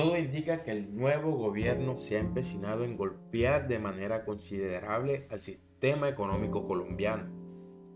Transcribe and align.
Todo 0.00 0.16
indica 0.16 0.64
que 0.64 0.70
el 0.70 0.96
nuevo 0.96 1.32
gobierno 1.32 2.00
se 2.00 2.16
ha 2.16 2.20
empecinado 2.20 2.84
en 2.84 2.96
golpear 2.96 3.68
de 3.68 3.78
manera 3.78 4.24
considerable 4.24 5.26
al 5.30 5.42
sistema 5.42 6.08
económico 6.08 6.66
colombiano. 6.66 7.28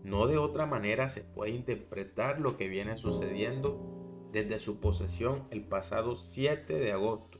No 0.03 0.27
de 0.27 0.37
otra 0.37 0.67
manera 0.67 1.09
se 1.09 1.23
puede 1.23 1.53
interpretar 1.53 2.39
lo 2.39 2.57
que 2.57 2.67
viene 2.67 2.95
sucediendo 2.95 4.29
desde 4.31 4.59
su 4.59 4.79
posesión 4.79 5.47
el 5.49 5.63
pasado 5.63 6.15
7 6.15 6.77
de 6.77 6.91
agosto. 6.91 7.39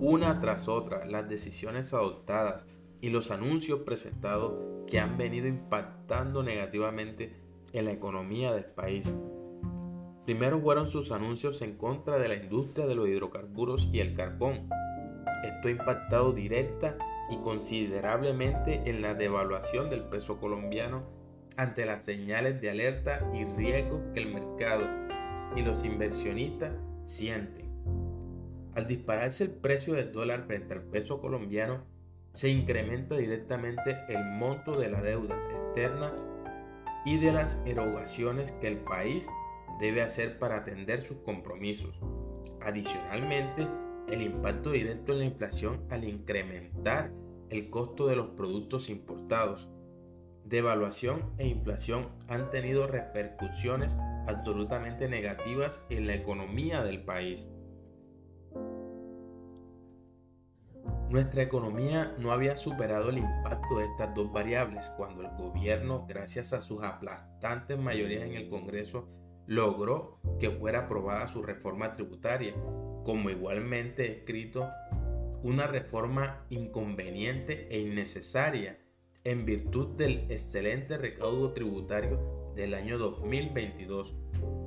Una 0.00 0.40
tras 0.40 0.68
otra, 0.68 1.04
las 1.04 1.28
decisiones 1.28 1.92
adoptadas 1.92 2.64
y 3.02 3.10
los 3.10 3.30
anuncios 3.30 3.80
presentados 3.80 4.54
que 4.86 5.00
han 5.00 5.18
venido 5.18 5.48
impactando 5.48 6.42
negativamente 6.42 7.36
en 7.74 7.84
la 7.84 7.92
economía 7.92 8.54
del 8.54 8.64
país. 8.64 9.12
Primero 10.24 10.60
fueron 10.60 10.86
sus 10.86 11.10
anuncios 11.10 11.62
en 11.62 11.76
contra 11.76 12.18
de 12.18 12.28
la 12.28 12.36
industria 12.36 12.86
de 12.86 12.94
los 12.94 13.08
hidrocarburos 13.08 13.88
y 13.92 14.00
el 14.00 14.14
carbón. 14.14 14.68
Esto 15.42 15.68
ha 15.68 15.70
impactado 15.70 16.32
directa 16.32 16.96
y 17.28 17.38
considerablemente 17.38 18.82
en 18.88 19.02
la 19.02 19.14
devaluación 19.14 19.90
del 19.90 20.04
peso 20.04 20.36
colombiano 20.36 21.02
ante 21.56 21.84
las 21.86 22.04
señales 22.04 22.60
de 22.60 22.70
alerta 22.70 23.28
y 23.34 23.44
riesgo 23.44 24.00
que 24.14 24.20
el 24.20 24.32
mercado 24.32 24.84
y 25.56 25.62
los 25.62 25.84
inversionistas 25.84 26.72
sienten. 27.04 27.70
Al 28.74 28.86
dispararse 28.86 29.44
el 29.44 29.50
precio 29.50 29.94
del 29.94 30.12
dólar 30.12 30.44
frente 30.46 30.74
al 30.74 30.82
peso 30.82 31.20
colombiano, 31.20 31.84
se 32.32 32.48
incrementa 32.48 33.16
directamente 33.16 33.98
el 34.08 34.24
monto 34.24 34.78
de 34.78 34.88
la 34.88 35.02
deuda 35.02 35.36
externa 35.50 36.14
y 37.04 37.18
de 37.18 37.32
las 37.32 37.60
erogaciones 37.66 38.52
que 38.52 38.68
el 38.68 38.78
país 38.78 39.28
debe 39.78 40.02
hacer 40.02 40.38
para 40.38 40.56
atender 40.56 41.02
sus 41.02 41.18
compromisos. 41.18 42.00
Adicionalmente, 42.60 43.66
el 44.08 44.22
impacto 44.22 44.70
directo 44.70 45.12
en 45.12 45.18
la 45.18 45.24
inflación 45.24 45.86
al 45.90 46.04
incrementar 46.04 47.12
el 47.50 47.70
costo 47.70 48.06
de 48.06 48.16
los 48.16 48.28
productos 48.28 48.88
importados. 48.88 49.70
Devaluación 50.44 51.32
e 51.38 51.46
inflación 51.46 52.08
han 52.28 52.50
tenido 52.50 52.86
repercusiones 52.86 53.96
absolutamente 54.26 55.08
negativas 55.08 55.86
en 55.88 56.06
la 56.06 56.14
economía 56.14 56.82
del 56.82 57.04
país. 57.04 57.46
Nuestra 61.08 61.42
economía 61.42 62.14
no 62.18 62.32
había 62.32 62.56
superado 62.56 63.10
el 63.10 63.18
impacto 63.18 63.78
de 63.78 63.84
estas 63.84 64.14
dos 64.14 64.32
variables 64.32 64.90
cuando 64.96 65.20
el 65.20 65.28
gobierno, 65.36 66.06
gracias 66.08 66.54
a 66.54 66.62
sus 66.62 66.82
aplastantes 66.82 67.78
mayorías 67.78 68.22
en 68.22 68.32
el 68.32 68.48
Congreso, 68.48 69.08
logró 69.46 70.18
que 70.38 70.50
fuera 70.50 70.80
aprobada 70.80 71.28
su 71.28 71.42
reforma 71.42 71.94
tributaria, 71.94 72.54
como 73.04 73.30
igualmente 73.30 74.10
escrito 74.10 74.68
una 75.42 75.66
reforma 75.66 76.46
inconveniente 76.50 77.66
e 77.70 77.80
innecesaria 77.80 78.78
en 79.24 79.44
virtud 79.44 79.96
del 79.96 80.30
excelente 80.30 80.98
recaudo 80.98 81.52
tributario 81.52 82.52
del 82.54 82.74
año 82.74 82.98
2022, 82.98 84.14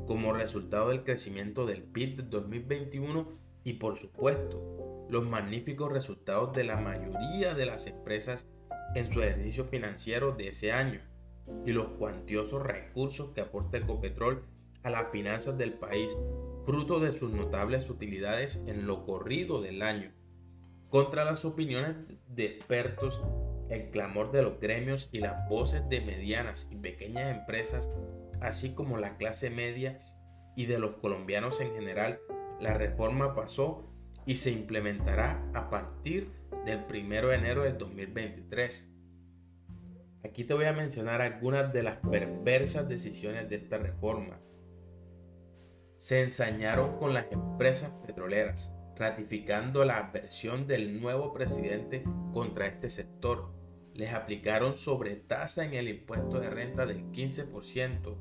como 0.05 0.33
resultado 0.33 0.89
del 0.89 1.03
crecimiento 1.03 1.65
del 1.65 1.83
PIB 1.83 2.17
de 2.17 2.23
2021 2.23 3.31
y 3.63 3.73
por 3.73 3.97
supuesto 3.97 5.07
los 5.09 5.25
magníficos 5.25 5.91
resultados 5.91 6.53
de 6.53 6.63
la 6.63 6.77
mayoría 6.77 7.53
de 7.53 7.65
las 7.65 7.87
empresas 7.87 8.47
en 8.95 9.11
su 9.11 9.21
ejercicio 9.21 9.65
financiero 9.65 10.31
de 10.31 10.49
ese 10.49 10.71
año 10.71 11.01
y 11.65 11.73
los 11.73 11.89
cuantiosos 11.89 12.63
recursos 12.63 13.31
que 13.33 13.41
aporta 13.41 13.77
Ecopetrol 13.77 14.43
a 14.85 14.91
las 14.91 15.11
finanzas 15.11 15.57
del 15.57 15.73
país, 15.73 16.15
fruto 16.63 16.99
de 16.99 17.11
sus 17.11 17.31
notables 17.31 17.89
utilidades 17.89 18.63
en 18.67 18.85
lo 18.85 19.03
corrido 19.03 19.59
del 19.59 19.81
año. 19.81 20.13
Contra 20.89 21.25
las 21.25 21.43
opiniones 21.43 21.95
de 22.27 22.45
expertos, 22.45 23.21
el 23.69 23.89
clamor 23.89 24.31
de 24.31 24.43
los 24.43 24.59
gremios 24.59 25.09
y 25.11 25.19
las 25.19 25.49
voces 25.49 25.81
de 25.89 26.01
medianas 26.01 26.69
y 26.71 26.75
pequeñas 26.75 27.35
empresas, 27.35 27.91
así 28.41 28.75
como 28.75 28.99
la 28.99 29.17
clase 29.17 29.49
media 29.49 30.05
y 30.55 30.67
de 30.67 30.77
los 30.77 30.97
colombianos 30.97 31.59
en 31.61 31.73
general, 31.73 32.19
la 32.61 32.75
reforma 32.75 33.33
pasó 33.33 33.91
y 34.27 34.35
se 34.35 34.51
implementará 34.51 35.43
a 35.55 35.71
partir 35.71 36.29
del 36.67 36.85
1 36.87 37.27
de 37.27 37.35
enero 37.35 37.63
del 37.63 37.79
2023. 37.79 38.87
Aquí 40.23 40.43
te 40.43 40.53
voy 40.53 40.65
a 40.65 40.73
mencionar 40.73 41.21
algunas 41.21 41.73
de 41.73 41.81
las 41.81 41.97
perversas 41.97 42.87
decisiones 42.87 43.49
de 43.49 43.55
esta 43.55 43.79
reforma 43.79 44.39
se 45.97 46.23
ensañaron 46.23 46.97
con 46.97 47.13
las 47.13 47.31
empresas 47.31 47.91
petroleras, 48.05 48.71
ratificando 48.95 49.85
la 49.85 49.97
adversión 49.97 50.67
del 50.67 51.01
nuevo 51.01 51.33
presidente 51.33 52.03
contra 52.31 52.67
este 52.67 52.89
sector. 52.89 53.51
Les 53.93 54.13
aplicaron 54.13 54.75
sobretasa 54.75 55.65
en 55.65 55.73
el 55.73 55.87
impuesto 55.87 56.39
de 56.39 56.49
renta 56.49 56.85
del 56.85 57.11
15% 57.11 58.15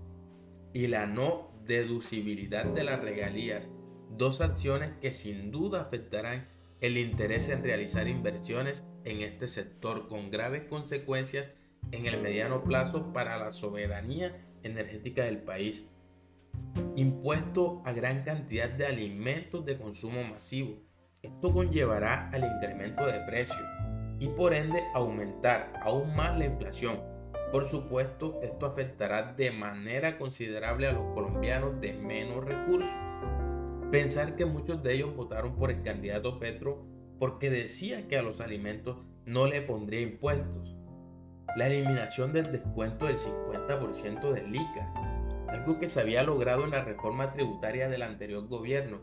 y 0.72 0.86
la 0.86 1.06
no 1.06 1.52
deducibilidad 1.64 2.64
de 2.64 2.84
las 2.84 3.00
regalías, 3.00 3.70
dos 4.10 4.40
acciones 4.40 4.92
que 5.00 5.12
sin 5.12 5.50
duda 5.50 5.82
afectarán 5.82 6.48
el 6.80 6.98
interés 6.98 7.48
en 7.48 7.64
realizar 7.64 8.08
inversiones 8.08 8.84
en 9.04 9.22
este 9.22 9.48
sector 9.48 10.08
con 10.08 10.30
graves 10.30 10.64
consecuencias 10.68 11.50
en 11.92 12.06
el 12.06 12.20
mediano 12.20 12.64
plazo 12.64 13.12
para 13.12 13.38
la 13.38 13.50
soberanía 13.52 14.46
energética 14.62 15.24
del 15.24 15.38
país 15.38 15.84
impuesto 16.96 17.82
a 17.84 17.92
gran 17.92 18.22
cantidad 18.22 18.68
de 18.68 18.86
alimentos 18.86 19.64
de 19.64 19.78
consumo 19.78 20.22
masivo. 20.24 20.78
Esto 21.22 21.52
conllevará 21.52 22.30
al 22.32 22.44
incremento 22.44 23.06
de 23.06 23.20
precios 23.20 23.66
y 24.18 24.28
por 24.28 24.54
ende 24.54 24.82
aumentar 24.94 25.72
aún 25.82 26.14
más 26.14 26.38
la 26.38 26.46
inflación. 26.46 27.00
Por 27.50 27.68
supuesto, 27.68 28.40
esto 28.42 28.66
afectará 28.66 29.32
de 29.32 29.50
manera 29.50 30.18
considerable 30.18 30.86
a 30.86 30.92
los 30.92 31.14
colombianos 31.14 31.80
de 31.80 31.94
menos 31.94 32.44
recursos. 32.44 32.90
Pensar 33.90 34.36
que 34.36 34.44
muchos 34.44 34.82
de 34.82 34.94
ellos 34.94 35.14
votaron 35.14 35.56
por 35.56 35.70
el 35.70 35.82
candidato 35.82 36.38
Petro 36.38 36.84
porque 37.18 37.50
decía 37.50 38.08
que 38.08 38.18
a 38.18 38.22
los 38.22 38.40
alimentos 38.40 38.98
no 39.24 39.46
le 39.46 39.62
pondría 39.62 40.00
impuestos. 40.00 40.76
La 41.56 41.68
eliminación 41.68 42.32
del 42.32 42.50
descuento 42.50 43.06
del 43.06 43.16
50% 43.18 44.32
del 44.32 44.54
ICA 44.54 45.13
algo 45.54 45.78
que 45.78 45.88
se 45.88 46.00
había 46.00 46.22
logrado 46.22 46.64
en 46.64 46.72
la 46.72 46.84
reforma 46.84 47.32
tributaria 47.32 47.88
del 47.88 48.02
anterior 48.02 48.46
gobierno, 48.48 49.00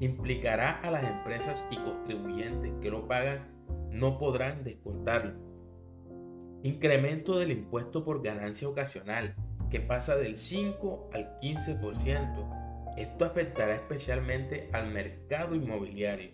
implicará 0.00 0.80
a 0.80 0.90
las 0.90 1.04
empresas 1.04 1.66
y 1.70 1.76
contribuyentes 1.76 2.72
que 2.80 2.90
lo 2.90 3.06
pagan 3.06 3.60
no 3.90 4.18
podrán 4.18 4.64
descontarlo. 4.64 5.34
Incremento 6.62 7.38
del 7.38 7.52
impuesto 7.52 8.04
por 8.04 8.22
ganancia 8.22 8.68
ocasional, 8.68 9.34
que 9.70 9.80
pasa 9.80 10.16
del 10.16 10.36
5 10.36 11.10
al 11.12 11.38
15%. 11.40 12.94
Esto 12.96 13.24
afectará 13.24 13.74
especialmente 13.74 14.68
al 14.72 14.90
mercado 14.90 15.54
inmobiliario. 15.54 16.32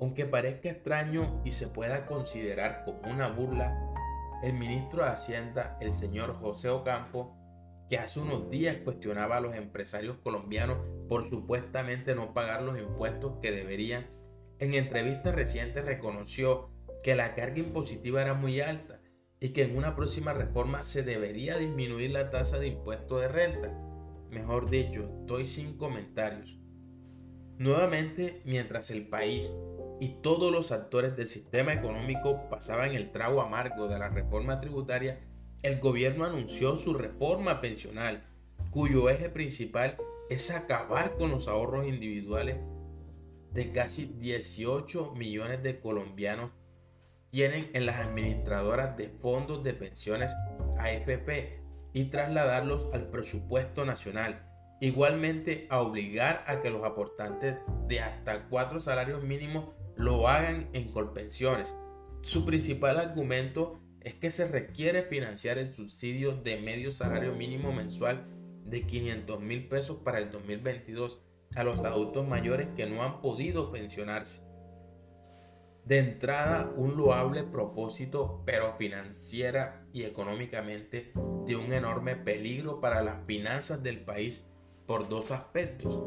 Aunque 0.00 0.26
parezca 0.26 0.70
extraño 0.70 1.40
y 1.44 1.52
se 1.52 1.68
pueda 1.68 2.06
considerar 2.06 2.84
como 2.84 3.00
una 3.12 3.28
burla, 3.28 3.78
el 4.42 4.52
ministro 4.52 5.04
de 5.04 5.10
Hacienda, 5.10 5.78
el 5.80 5.92
señor 5.92 6.34
José 6.34 6.68
Ocampo, 6.68 7.34
que 7.88 7.98
hace 7.98 8.20
unos 8.20 8.50
días 8.50 8.78
cuestionaba 8.84 9.36
a 9.36 9.40
los 9.40 9.54
empresarios 9.54 10.16
colombianos 10.22 10.78
por 11.08 11.24
supuestamente 11.24 12.14
no 12.14 12.34
pagar 12.34 12.62
los 12.62 12.78
impuestos 12.78 13.34
que 13.40 13.52
deberían, 13.52 14.06
en 14.58 14.74
entrevistas 14.74 15.34
recientes 15.34 15.84
reconoció 15.84 16.70
que 17.02 17.14
la 17.14 17.34
carga 17.34 17.58
impositiva 17.58 18.22
era 18.22 18.34
muy 18.34 18.60
alta 18.60 19.00
y 19.38 19.50
que 19.50 19.64
en 19.64 19.76
una 19.76 19.94
próxima 19.94 20.32
reforma 20.32 20.82
se 20.82 21.02
debería 21.02 21.58
disminuir 21.58 22.12
la 22.12 22.30
tasa 22.30 22.58
de 22.58 22.68
impuesto 22.68 23.18
de 23.18 23.28
renta. 23.28 23.72
Mejor 24.30 24.70
dicho, 24.70 25.04
estoy 25.04 25.46
sin 25.46 25.76
comentarios. 25.76 26.58
Nuevamente, 27.58 28.42
mientras 28.44 28.90
el 28.90 29.08
país 29.08 29.54
y 30.00 30.20
todos 30.20 30.52
los 30.52 30.72
actores 30.72 31.16
del 31.16 31.26
sistema 31.26 31.72
económico 31.72 32.48
pasaban 32.50 32.94
el 32.94 33.12
trago 33.12 33.40
amargo 33.40 33.88
de 33.88 33.98
la 33.98 34.08
reforma 34.08 34.60
tributaria, 34.60 35.20
el 35.62 35.80
gobierno 35.80 36.24
anunció 36.24 36.76
su 36.76 36.94
reforma 36.94 37.60
pensional, 37.60 38.26
cuyo 38.70 39.08
eje 39.08 39.30
principal 39.30 39.96
es 40.28 40.50
acabar 40.50 41.16
con 41.16 41.30
los 41.30 41.48
ahorros 41.48 41.86
individuales 41.86 42.56
de 43.52 43.72
casi 43.72 44.04
18 44.04 45.14
millones 45.14 45.62
de 45.62 45.80
colombianos 45.80 46.50
tienen 47.30 47.70
en 47.74 47.86
las 47.86 47.96
administradoras 47.96 48.96
de 48.96 49.08
fondos 49.08 49.62
de 49.62 49.74
pensiones 49.74 50.34
AFP 50.78 51.60
y 51.92 52.04
trasladarlos 52.04 52.88
al 52.92 53.08
presupuesto 53.08 53.84
nacional. 53.84 54.42
Igualmente 54.80 55.66
a 55.70 55.80
obligar 55.80 56.44
a 56.46 56.60
que 56.60 56.70
los 56.70 56.84
aportantes 56.84 57.56
de 57.88 58.00
hasta 58.00 58.48
cuatro 58.48 58.78
salarios 58.78 59.22
mínimos 59.22 59.70
lo 59.96 60.28
hagan 60.28 60.68
en 60.72 60.92
colpensiones. 60.92 61.74
Su 62.20 62.44
principal 62.44 62.98
argumento 62.98 63.80
es 64.06 64.14
que 64.14 64.30
se 64.30 64.46
requiere 64.46 65.02
financiar 65.02 65.58
el 65.58 65.72
subsidio 65.72 66.30
de 66.30 66.58
medio 66.58 66.92
salario 66.92 67.34
mínimo 67.34 67.72
mensual 67.72 68.24
de 68.64 68.86
500 68.86 69.40
mil 69.40 69.66
pesos 69.66 69.96
para 70.04 70.20
el 70.20 70.30
2022 70.30 71.20
a 71.56 71.64
los 71.64 71.80
adultos 71.80 72.24
mayores 72.24 72.68
que 72.76 72.86
no 72.86 73.02
han 73.02 73.20
podido 73.20 73.72
pensionarse. 73.72 74.42
De 75.84 75.98
entrada, 75.98 76.72
un 76.76 76.96
loable 76.96 77.42
propósito, 77.42 78.44
pero 78.46 78.76
financiera 78.76 79.82
y 79.92 80.04
económicamente 80.04 81.10
de 81.44 81.56
un 81.56 81.72
enorme 81.72 82.14
peligro 82.14 82.80
para 82.80 83.02
las 83.02 83.26
finanzas 83.26 83.82
del 83.82 84.04
país 84.04 84.46
por 84.86 85.08
dos 85.08 85.32
aspectos. 85.32 86.00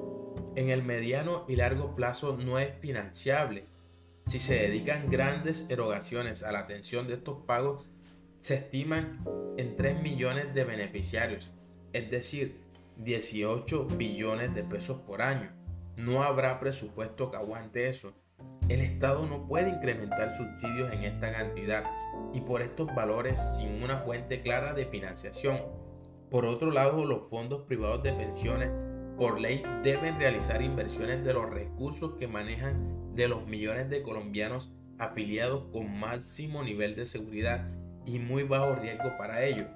En 0.56 0.70
el 0.70 0.84
mediano 0.84 1.44
y 1.50 1.58
largo 1.58 1.98
plazo 1.98 2.38
no 2.38 2.60
es 2.60 2.80
financiable. 2.80 3.66
Si 4.30 4.38
se 4.38 4.54
dedican 4.54 5.10
grandes 5.10 5.66
erogaciones 5.70 6.44
a 6.44 6.52
la 6.52 6.60
atención 6.60 7.08
de 7.08 7.16
estos 7.16 7.46
pagos, 7.48 7.88
se 8.38 8.54
estiman 8.54 9.26
en 9.58 9.76
3 9.76 10.04
millones 10.04 10.54
de 10.54 10.66
beneficiarios, 10.66 11.50
es 11.94 12.12
decir, 12.12 12.62
18 12.98 13.88
billones 13.98 14.54
de 14.54 14.64
pesos 14.64 15.02
por 15.02 15.24
año. 15.24 15.52
No 15.96 16.22
habrá 16.22 16.60
presupuesto 16.60 17.32
que 17.32 17.38
aguante 17.38 17.90
eso. 17.90 18.14
El 18.68 18.82
Estado 18.82 19.26
no 19.26 19.48
puede 19.48 19.72
incrementar 19.72 20.30
subsidios 20.30 20.94
en 20.94 21.06
esta 21.06 21.32
cantidad 21.32 21.86
y 22.32 22.42
por 22.42 22.62
estos 22.62 22.94
valores 22.94 23.40
sin 23.58 23.82
una 23.82 24.04
fuente 24.04 24.44
clara 24.44 24.76
de 24.76 24.86
financiación. 24.86 25.60
Por 26.30 26.46
otro 26.46 26.70
lado, 26.70 27.04
los 27.04 27.28
fondos 27.32 27.64
privados 27.64 28.04
de 28.04 28.14
pensiones 28.14 28.70
por 29.20 29.42
ley 29.42 29.62
deben 29.84 30.18
realizar 30.18 30.62
inversiones 30.62 31.26
de 31.26 31.34
los 31.34 31.50
recursos 31.50 32.14
que 32.18 32.30
manejan 32.30 33.14
de 33.16 33.28
los 33.28 33.46
millones 33.46 33.90
de 33.90 34.02
colombianos 34.02 34.72
afiliados 34.98 35.66
con 35.74 36.00
máximo 36.00 36.64
nivel 36.64 36.96
de 36.96 37.06
seguridad 37.06 37.68
y 38.06 38.18
muy 38.18 38.44
bajo 38.44 38.76
riesgo 38.76 39.18
para 39.18 39.44
ello. 39.44 39.68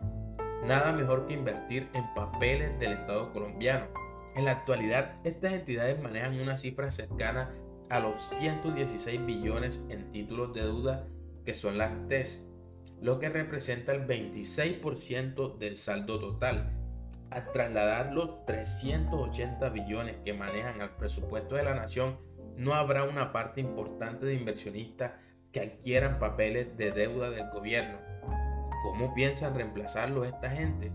Nada 0.66 0.94
mejor 0.94 1.28
que 1.28 1.34
invertir 1.34 1.90
en 1.94 2.06
papeles 2.16 2.80
del 2.80 2.94
Estado 2.94 3.34
colombiano. 3.34 3.88
En 4.34 4.46
la 4.46 4.52
actualidad, 4.52 5.18
estas 5.26 5.52
entidades 5.52 6.02
manejan 6.02 6.40
una 6.40 6.56
cifra 6.56 6.90
cercana 6.90 7.52
a 7.90 8.00
los 8.00 8.24
116 8.24 9.26
billones 9.26 9.86
en 9.90 10.10
títulos 10.14 10.54
de 10.54 10.62
deuda 10.62 11.06
que 11.46 11.54
son 11.54 11.78
las 11.78 11.94
TES, 12.08 12.46
lo 13.02 13.20
que 13.20 13.28
representa 13.28 13.92
el 13.92 14.08
26% 14.08 15.58
del 15.58 15.76
saldo 15.76 16.18
total. 16.18 16.83
Al 17.34 17.52
trasladar 17.52 18.14
los 18.14 18.46
380 18.46 19.70
billones 19.70 20.18
que 20.24 20.34
manejan 20.34 20.82
al 20.82 20.96
presupuesto 20.98 21.56
de 21.56 21.64
la 21.64 21.74
nación, 21.74 22.20
no 22.58 22.76
habrá 22.76 23.06
una 23.06 23.34
parte 23.34 23.60
importante 23.60 24.28
de 24.28 24.36
inversionistas 24.36 25.14
que 25.52 25.62
adquieran 25.62 26.20
papeles 26.20 26.78
de 26.78 26.92
deuda 26.92 27.32
del 27.32 27.50
gobierno 27.50 28.14
¿Cómo 28.84 29.14
piensan 29.14 29.56
reemplazarlo 29.56 30.26
esta 30.26 30.50
gente? 30.50 30.92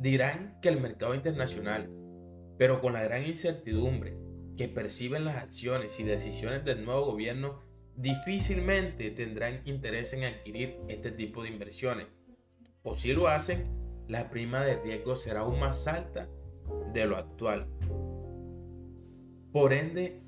Dirán 0.00 0.58
que 0.60 0.68
el 0.68 0.80
mercado 0.80 1.14
internacional, 1.14 1.88
pero 2.58 2.80
con 2.80 2.94
la 2.94 3.04
gran 3.04 3.24
incertidumbre 3.24 4.18
que 4.58 4.68
perciben 4.68 5.24
las 5.24 5.36
acciones 5.36 6.00
y 6.00 6.02
decisiones 6.02 6.64
del 6.64 6.84
nuevo 6.84 7.06
gobierno, 7.06 7.62
difícilmente 7.94 9.12
tendrán 9.12 9.62
interés 9.66 10.12
en 10.14 10.24
adquirir 10.24 10.80
este 10.88 11.12
tipo 11.12 11.44
de 11.44 11.50
inversiones. 11.50 12.08
O 12.82 12.96
si 12.96 13.12
lo 13.12 13.28
hacen, 13.28 13.81
la 14.08 14.30
prima 14.30 14.64
de 14.64 14.76
riesgo 14.76 15.16
será 15.16 15.40
aún 15.40 15.60
más 15.60 15.86
alta 15.86 16.28
de 16.92 17.06
lo 17.06 17.16
actual. 17.16 17.66
Por 19.52 19.72
ende, 19.72 20.22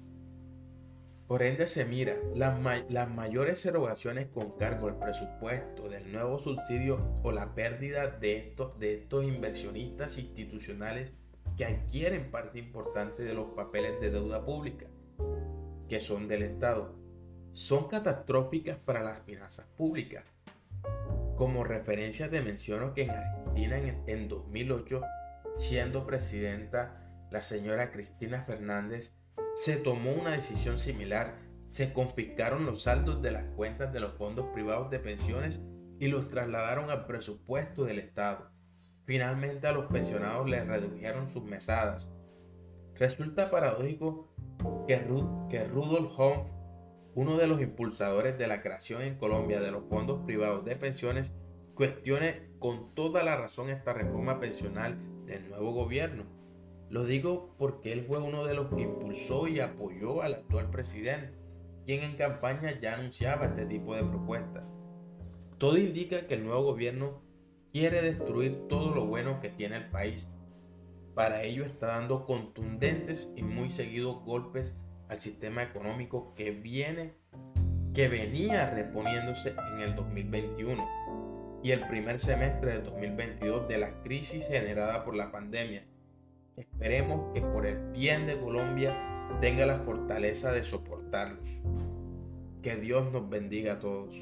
por 1.27 1.43
ende 1.43 1.67
se 1.67 1.85
mira 1.85 2.17
las, 2.35 2.59
las 2.91 3.11
mayores 3.11 3.65
erogaciones 3.65 4.29
con 4.29 4.53
cargo 4.53 4.89
al 4.89 4.99
presupuesto 4.99 5.89
del 5.89 6.13
nuevo 6.13 6.39
subsidio 6.39 6.99
o 7.23 7.33
la 7.33 7.55
pérdida 7.55 8.09
de 8.09 8.37
estos, 8.37 8.79
de 8.79 8.95
estos 8.95 9.25
inversionistas 9.25 10.19
institucionales 10.19 11.15
que 11.57 11.65
adquieren 11.65 12.31
parte 12.31 12.59
importante 12.59 13.23
de 13.23 13.35
los 13.35 13.51
papeles 13.51 14.01
de 14.01 14.11
deuda 14.11 14.45
pública 14.45 14.87
que 15.89 16.01
son 16.01 16.29
del 16.29 16.43
Estado 16.43 16.95
son 17.53 17.89
catastróficas 17.89 18.79
para 18.79 19.03
las 19.03 19.23
finanzas 19.23 19.67
públicas. 19.77 20.25
Como 21.37 21.65
referencia 21.65 22.29
te 22.29 22.41
menciono 22.41 22.95
que 22.95 23.03
en 23.03 23.11
Argentina 23.11 23.79
en, 23.79 24.03
en 24.07 24.29
2008, 24.29 25.03
siendo 25.55 26.07
presidenta 26.07 27.01
la 27.31 27.43
señora 27.43 27.91
Cristina 27.91 28.45
Fernández, 28.45 29.15
se 29.61 29.77
tomó 29.77 30.13
una 30.13 30.31
decisión 30.31 30.79
similar. 30.79 31.35
Se 31.69 31.93
confiscaron 31.93 32.67
los 32.67 32.83
saldos 32.83 33.21
de 33.23 33.33
las 33.33 33.45
cuentas 33.57 33.93
de 33.93 34.01
los 34.01 34.17
fondos 34.17 34.47
privados 34.53 34.91
de 34.91 35.01
pensiones 35.01 35.61
y 35.99 36.09
los 36.09 36.29
trasladaron 36.29 36.91
al 36.91 37.07
presupuesto 37.07 37.85
del 37.85 37.99
Estado. 37.99 38.51
Finalmente 39.05 39.67
a 39.67 39.73
los 39.73 39.87
pensionados 39.87 40.49
les 40.49 40.67
redujeron 40.67 41.29
sus 41.29 41.45
mesadas. 41.45 42.11
Resulta 42.95 43.51
paradójico 43.51 44.33
que, 44.87 44.99
Rudolf 45.67 46.13
Home, 46.19 46.45
uno 47.15 47.37
de 47.37 47.47
los 47.47 47.61
impulsadores 47.61 48.39
de 48.39 48.47
la 48.47 48.63
creación 48.63 49.03
en 49.03 49.17
Colombia 49.17 49.61
de 49.61 49.71
los 49.71 49.85
fondos 49.89 50.21
privados 50.25 50.65
de 50.65 50.77
pensiones, 50.77 51.33
cuestione 51.75 52.49
con 52.59 52.95
toda 52.95 53.23
la 53.23 53.37
razón 53.37 53.71
esta 53.71 53.93
reforma 53.93 54.41
pensional 54.41 54.99
del 55.27 55.49
nuevo 55.49 55.73
gobierno 55.73 56.25
lo 56.95 57.05
digo 57.05 57.55
porque 57.59 57.93
él 57.93 58.05
fue 58.07 58.19
uno 58.19 58.45
de 58.45 58.55
los 58.55 58.69
que 58.69 58.83
impulsó 58.83 59.49
y 59.49 59.59
apoyó 59.59 60.23
al 60.23 60.35
actual 60.35 60.71
presidente, 60.71 61.33
quien 61.87 62.05
en 62.05 62.17
campaña 62.17 62.79
ya 62.79 62.95
anunciaba 62.95 63.47
este 63.47 63.67
tipo 63.67 63.97
de 63.97 64.05
propuestas. 64.05 64.71
Todo 65.59 65.77
indica 65.79 66.29
que 66.29 66.35
el 66.35 66.45
nuevo 66.45 66.63
gobierno 66.63 67.21
quiere 67.73 68.01
destruir 68.01 68.69
todo 68.69 68.95
lo 68.95 69.07
bueno 69.07 69.41
que 69.41 69.49
tiene 69.49 69.79
el 69.79 69.91
país. 69.91 70.29
Para 71.17 71.43
ello 71.43 71.65
está 71.65 71.89
dando 71.89 72.27
contundentes 72.27 73.33
y 73.35 73.43
muy 73.43 73.71
seguidos 73.71 74.23
golpes 74.23 74.77
al 75.09 75.21
sistema 75.21 75.63
económico 75.63 76.35
que 76.35 76.51
viene 76.51 77.15
que 77.95 78.09
venía 78.09 78.71
reponiéndose 78.71 79.55
en 79.75 79.81
el 79.81 79.95
2021 79.95 81.61
y 81.63 81.71
el 81.71 81.87
primer 81.89 82.19
semestre 82.19 82.73
del 82.73 82.85
2022 82.85 83.69
de 83.69 83.79
la 83.79 84.03
crisis 84.03 84.49
generada 84.49 85.05
por 85.05 85.15
la 85.15 85.31
pandemia 85.31 85.85
Esperemos 86.57 87.33
que 87.35 87.41
por 87.41 87.67
el 87.67 87.91
bien 87.91 88.27
de 88.27 88.39
Colombia 88.39 88.97
tenga 89.41 89.67
la 89.67 89.81
fortaleza 89.81 90.53
de 90.53 90.63
soportarlos. 90.63 91.61
Que 92.63 92.77
Dios 92.77 93.11
nos 93.13 93.29
bendiga 93.29 93.75
a 93.75 93.79
todos. 93.81 94.15